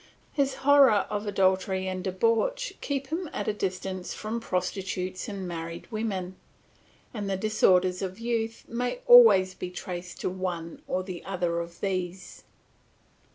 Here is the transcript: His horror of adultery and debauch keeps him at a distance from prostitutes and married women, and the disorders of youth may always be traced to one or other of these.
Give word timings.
His 0.33 0.55
horror 0.65 1.05
of 1.11 1.27
adultery 1.27 1.87
and 1.87 2.03
debauch 2.03 2.73
keeps 2.81 3.09
him 3.11 3.29
at 3.33 3.47
a 3.47 3.53
distance 3.53 4.15
from 4.15 4.39
prostitutes 4.39 5.29
and 5.29 5.47
married 5.47 5.91
women, 5.91 6.37
and 7.13 7.29
the 7.29 7.37
disorders 7.37 8.01
of 8.01 8.17
youth 8.17 8.65
may 8.67 9.01
always 9.05 9.53
be 9.53 9.69
traced 9.69 10.19
to 10.21 10.29
one 10.31 10.81
or 10.87 11.05
other 11.23 11.59
of 11.59 11.81
these. 11.81 12.43